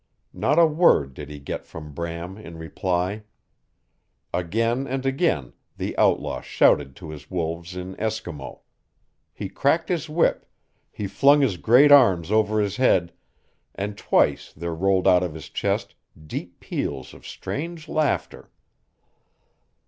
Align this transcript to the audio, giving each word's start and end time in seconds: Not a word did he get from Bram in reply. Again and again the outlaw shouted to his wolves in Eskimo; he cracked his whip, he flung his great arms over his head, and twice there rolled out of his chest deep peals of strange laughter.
Not 0.33 0.57
a 0.57 0.65
word 0.65 1.13
did 1.13 1.29
he 1.29 1.37
get 1.37 1.63
from 1.67 1.93
Bram 1.93 2.35
in 2.35 2.57
reply. 2.57 3.21
Again 4.33 4.87
and 4.87 5.05
again 5.05 5.53
the 5.77 5.95
outlaw 5.95 6.41
shouted 6.41 6.95
to 6.95 7.11
his 7.11 7.29
wolves 7.29 7.75
in 7.75 7.95
Eskimo; 7.97 8.61
he 9.31 9.47
cracked 9.47 9.89
his 9.89 10.09
whip, 10.09 10.47
he 10.89 11.05
flung 11.05 11.41
his 11.41 11.57
great 11.57 11.91
arms 11.91 12.31
over 12.31 12.59
his 12.59 12.77
head, 12.77 13.13
and 13.75 13.95
twice 13.95 14.51
there 14.53 14.73
rolled 14.73 15.07
out 15.07 15.21
of 15.21 15.35
his 15.35 15.49
chest 15.49 15.93
deep 16.25 16.59
peals 16.59 17.13
of 17.13 17.27
strange 17.27 17.87
laughter. 17.87 18.49